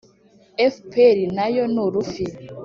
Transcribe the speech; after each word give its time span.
Fpr 0.73 1.17
Nayo 1.35 1.63
nurufi 1.73 2.25